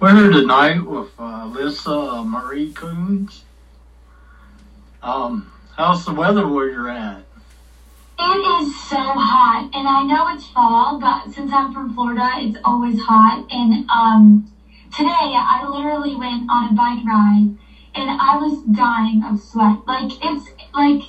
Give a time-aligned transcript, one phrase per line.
[0.00, 3.44] We're here tonight with uh, Alyssa Marie Coons.
[5.02, 7.20] Um, how's the weather where you're at?
[8.18, 8.22] It
[8.62, 12.98] is so hot, and I know it's fall, but since I'm from Florida, it's always
[12.98, 13.46] hot.
[13.50, 14.50] And um,
[14.96, 17.54] today, I literally went on a bike ride,
[17.94, 19.86] and I was dying of sweat.
[19.86, 21.02] Like it's like,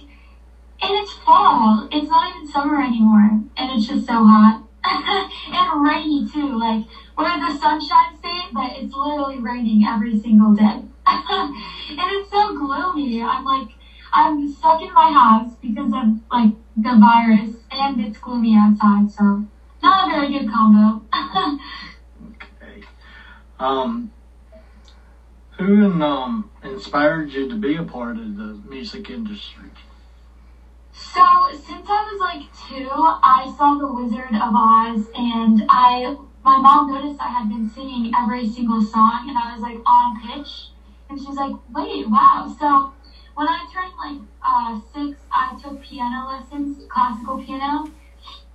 [0.82, 1.88] and it's fall.
[1.94, 4.66] It's not even summer anymore, and it's just so hot
[5.54, 6.58] and rainy too.
[6.58, 6.82] Like
[7.18, 11.52] we're in the sunshine state, but it's literally raining every single day, and
[11.88, 13.22] it's so gloomy.
[13.22, 13.76] I'm like
[14.12, 19.44] I'm stuck in my house because of like the virus and it's gloomy outside, so
[19.82, 21.02] not a very good combo.
[22.28, 22.82] okay.
[23.60, 24.08] Um,
[25.58, 29.70] who um, inspired you to be a part of the music industry?
[31.02, 32.88] So since I was like two,
[33.24, 38.14] I saw The Wizard of Oz, and I my mom noticed I had been singing
[38.16, 40.70] every single song, and I was like on pitch,
[41.10, 42.92] and she was like, "Wait, wow!" So
[43.36, 47.86] when I turned like uh, six, I took piano lessons, classical piano,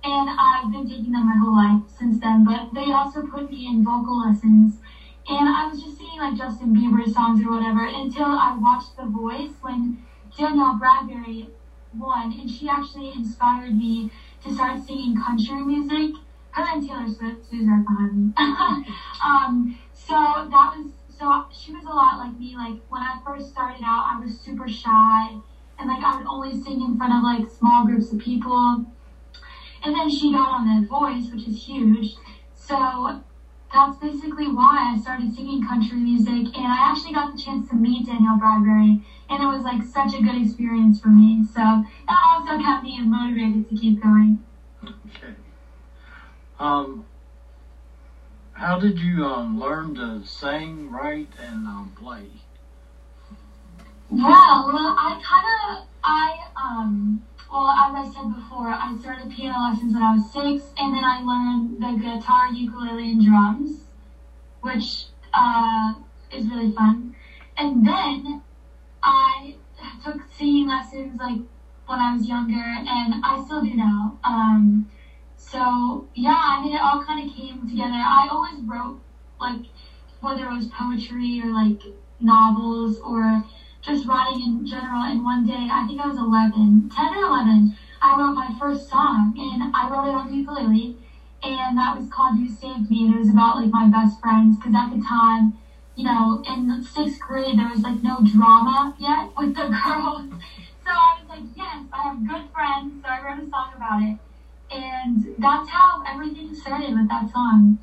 [0.03, 2.43] and I've been taking them my whole life since then.
[2.43, 4.79] But they also put me in vocal lessons,
[5.27, 9.05] and I was just singing like Justin Bieber songs or whatever until I watched The
[9.05, 9.93] Voice when
[10.35, 11.47] Danielle Bradbery
[11.93, 14.11] won, and she actually inspired me
[14.43, 16.15] to start singing country music.
[16.51, 18.31] Her and Taylor Swift, who's right me.
[19.23, 20.13] um, so
[20.49, 22.55] that was so she was a lot like me.
[22.55, 25.35] Like when I first started out, I was super shy,
[25.77, 28.85] and like I would only sing in front of like small groups of people.
[29.83, 32.15] And then she got on The Voice, which is huge.
[32.55, 33.21] So
[33.71, 37.75] that's basically why I started singing country music, and I actually got the chance to
[37.75, 41.43] meet Danielle Bradbery, and it was like such a good experience for me.
[41.43, 41.59] So
[42.07, 44.39] that also kept me motivated to keep going.
[44.83, 45.33] Okay.
[46.59, 47.03] Um,
[48.53, 52.29] how did you um, learn to sing, write, and um, play?
[54.09, 54.25] Well,
[54.97, 55.45] I kind
[55.77, 57.21] of, I, um,
[57.51, 61.03] well, as I said before, I started piano lessons when I was six, and then
[61.03, 63.85] I learned the guitar, ukulele, and drums,
[64.61, 65.93] which uh,
[66.31, 67.11] is really fun.
[67.57, 68.39] And then
[69.03, 69.55] I
[70.03, 71.39] took singing lessons like
[71.85, 74.15] when I was younger, and I still do now.
[74.23, 74.85] Um,
[75.35, 77.95] so yeah, I mean, it all kind of came together.
[77.95, 78.97] I always wrote
[79.39, 79.61] like
[80.19, 81.81] whether it was poetry or like
[82.19, 83.41] novels or
[83.81, 85.03] just writing in general.
[85.03, 88.89] And one day, I think I was 11, 10 or 11, I wrote my first
[88.89, 90.97] song, and I wrote it on ukulele,
[91.43, 94.55] and that was called "You Saved Me." And it was about like my best friends,
[94.57, 95.53] because at the time,
[95.95, 100.29] you know, in sixth grade, there was like no drama yet with the girls.
[100.83, 104.01] So I was like, yes, I have good friends, so I wrote a song about
[104.03, 104.17] it.
[104.69, 107.79] And that's how everything started with that song.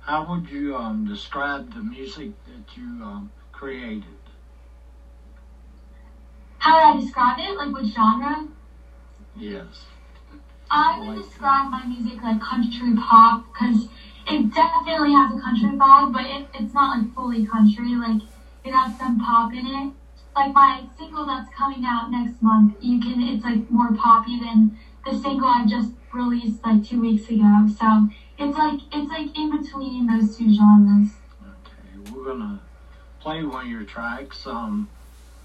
[0.00, 3.30] How would you um, describe the music that you um,
[3.64, 4.04] created?
[6.58, 7.56] How would I describe it?
[7.56, 8.46] Like what genre?
[9.36, 9.86] Yes.
[10.70, 13.88] I would describe my music like country pop because
[14.26, 17.94] it definitely has a country vibe, but it, it's not like fully country.
[17.94, 18.20] Like
[18.64, 19.92] it has some pop in it.
[20.36, 24.76] Like my single that's coming out next month, you can it's like more poppy than
[25.06, 27.66] the single I just released like two weeks ago.
[27.78, 31.12] So it's like it's like in between those two genres.
[31.42, 32.60] Okay, we're gonna
[33.24, 34.86] play one of your tracks um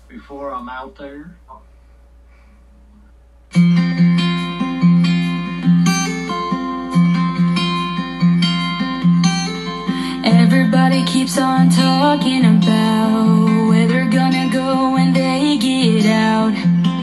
[0.10, 1.38] before I'm out there.
[10.26, 16.54] Everybody keeps on talking about where they're gonna go when they get out.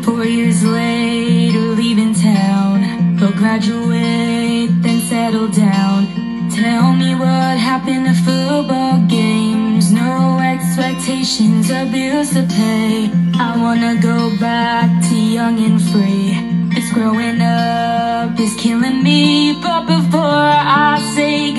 [0.04, 3.16] Four years later, leaving town.
[3.16, 6.26] They'll graduate, then settle down.
[6.50, 9.90] Tell me what happened to football games.
[9.90, 10.36] No
[10.78, 13.10] expectations, or bills to pay.
[13.38, 16.36] I wanna go back to young and free.
[16.76, 19.58] It's growing up, it's killing me.
[19.62, 21.55] But before I say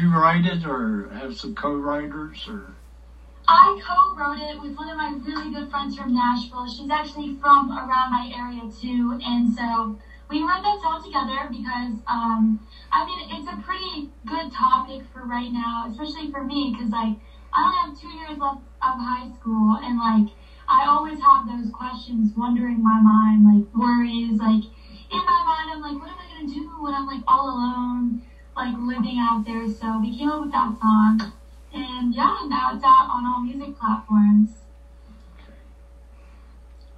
[0.00, 2.74] you write it or have some co-writers or?
[3.46, 6.66] I co-wrote it with one of my really good friends from Nashville.
[6.68, 9.98] She's actually from around my area too, and so
[10.28, 12.60] we wrote that song together because um,
[12.92, 17.16] I mean it's a pretty good topic for right now, especially for me because like
[17.52, 20.28] I only have two years left of high school, and like
[20.68, 24.62] I always have those questions wandering my mind, like worries, like
[25.10, 28.20] in my mind I'm like, what am I gonna do when I'm like all alone,
[28.60, 29.66] like living out there?
[29.70, 31.32] So we came up with that song.
[31.72, 34.50] And yeah, now it's out on all music platforms.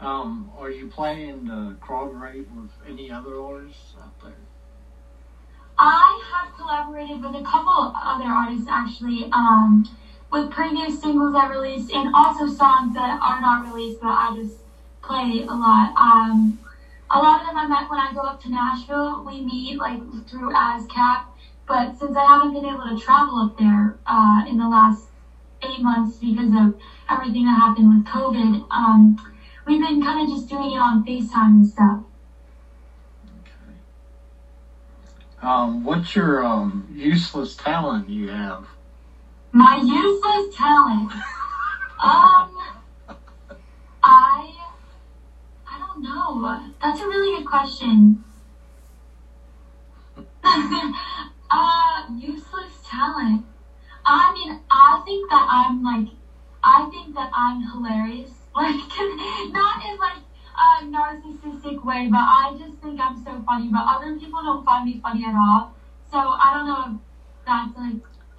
[0.01, 4.33] Um, are you planning to collaborate with any other artists out there?
[5.79, 9.89] I have collaborated with a couple other artists actually, um,
[10.31, 14.57] with previous singles I released and also songs that are not released but I just
[15.03, 15.95] play a lot.
[15.97, 16.59] Um,
[17.11, 19.23] a lot of them I met when I go up to Nashville.
[19.25, 21.25] We meet like through ASCAP,
[21.67, 25.09] but since I haven't been able to travel up there uh, in the last
[25.63, 26.75] eight months because of
[27.09, 29.17] everything that happened with COVID, um,
[29.67, 32.01] we've been kind of just doing it on FaceTime and stuff.
[33.41, 33.77] Okay.
[35.41, 38.67] Um, what's your um, useless talent you have?
[39.53, 41.13] My useless talent.
[42.03, 42.59] Um,
[44.03, 44.53] I,
[45.71, 46.73] I don't know.
[46.81, 48.19] That's a really good question.
[51.53, 53.43] uh, useless talent.
[54.07, 56.09] I mean, I think that I'm like,
[56.65, 58.39] I think that I'm hilarious.
[58.55, 58.77] Like,
[59.51, 60.21] not in like
[60.59, 63.69] a narcissistic way, but I just think I'm so funny.
[63.71, 65.71] But other people don't find me funny at all.
[66.11, 66.97] So I don't know if
[67.47, 67.97] that's like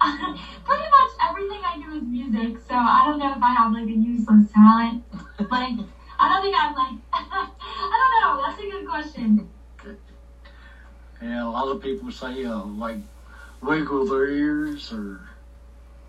[0.64, 3.88] pretty much everything I do is music, so I don't know if I have like
[3.88, 5.00] a useless talent.
[5.50, 5.78] Like,
[6.18, 7.48] I don't think I'm like, I
[8.00, 8.42] don't know.
[8.42, 9.46] That's a good question.
[11.24, 12.98] Yeah, a lot of people say uh, like
[13.62, 15.20] wiggle their ears or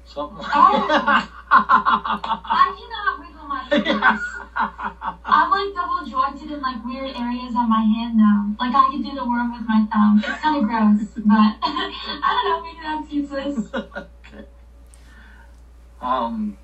[0.03, 0.87] something like Oh.
[0.89, 1.29] that.
[1.51, 4.19] I cannot wiggle my ears.
[5.25, 8.55] I'm like double jointed in like weird areas on my hand though.
[8.65, 10.21] Like I can do the worm with my thumb.
[10.21, 12.61] It's kind of gross, but I don't know.
[12.61, 13.73] Maybe that's useless.
[14.27, 14.45] okay.
[16.01, 16.57] Um,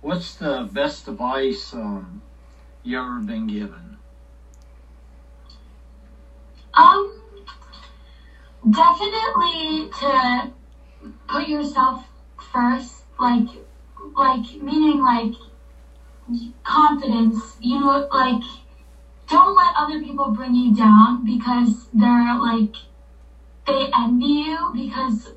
[0.00, 2.22] what's the best advice um,
[2.82, 3.98] you ever been given?
[6.72, 7.12] Um,
[8.70, 10.48] definitely to
[11.28, 12.08] put yourself
[12.52, 13.46] first, like,
[14.16, 15.32] like meaning like
[16.64, 17.56] confidence.
[17.60, 18.42] You know, like
[19.28, 22.76] don't let other people bring you down because they're like
[23.66, 25.28] they envy you because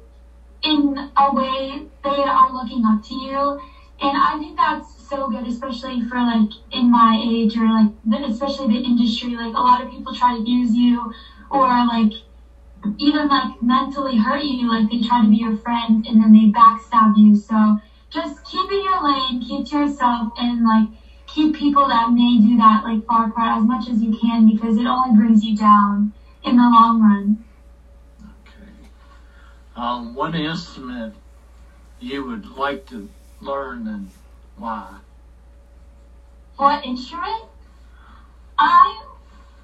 [0.64, 3.58] in a way they are looking up to you,
[4.02, 7.88] and I think that's so good, especially for like in my age or like
[8.24, 9.36] especially the industry.
[9.36, 11.10] Like a lot of people try to use you
[11.50, 12.14] or like
[12.98, 16.48] even like mentally hurt you, like they try to be your friend and then they
[16.50, 17.36] backstab you.
[17.36, 17.78] So
[18.10, 20.86] just keep in your lane, keep to yourself, and like
[21.28, 24.78] keep people that may do that like far apart as much as you can because
[24.78, 26.10] it only brings you down
[26.44, 27.38] in the long run.
[28.42, 28.72] Okay.
[29.76, 31.16] Um, what instrument
[32.00, 33.08] you would like to
[33.42, 34.10] learn and
[34.56, 34.98] why?
[36.58, 37.46] What instrument?
[38.60, 39.01] I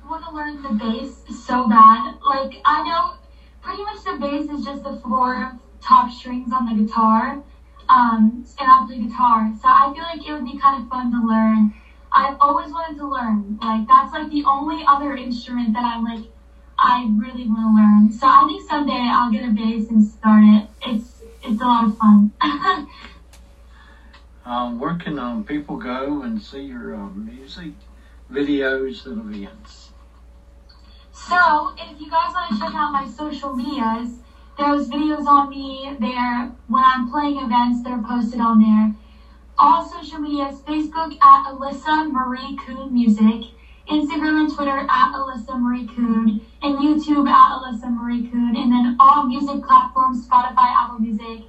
[0.07, 2.15] want to learn the bass so bad.
[2.25, 3.15] Like I know
[3.61, 7.41] pretty much the bass is just the four top strings on the guitar.
[7.89, 11.09] Um, and I play guitar, so I feel like it would be kind of fun
[11.11, 11.73] to learn.
[12.11, 13.57] I've always wanted to learn.
[13.61, 16.25] Like that's like the only other instrument that I'm like
[16.79, 18.11] I really want to learn.
[18.11, 20.67] So I think someday I'll get a bass and start it.
[20.85, 22.31] It's it's a lot of fun.
[24.45, 27.71] Um, where can um, people go and see your um, music
[28.31, 29.86] videos and events?
[31.27, 34.19] So, if you guys want to check out my social medias,
[34.57, 36.53] there's videos on me there.
[36.67, 38.95] When I'm playing events, they're posted on there.
[39.57, 43.51] All social medias, Facebook at Alyssa Marie Coon Music,
[43.89, 48.95] Instagram and Twitter at Alyssa Marie Coon, and YouTube at Alyssa Marie Coon, and then
[48.97, 51.43] all music platforms, Spotify, Apple Music,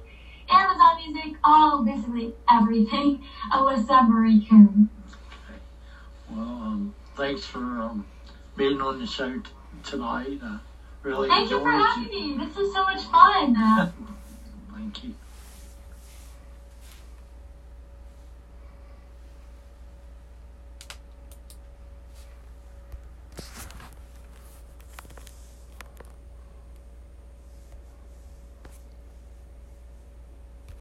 [0.49, 4.89] Amazon Music, all basically everything, Alyssa Marie Coon.
[6.29, 8.05] Well, um, thanks for um,
[8.57, 9.41] being on the show
[9.83, 10.39] tonight.
[10.43, 10.59] I
[11.03, 12.37] really Thank you for having me.
[12.45, 13.55] This is so much fun.
[13.57, 13.89] Uh,
[14.73, 15.13] thank you.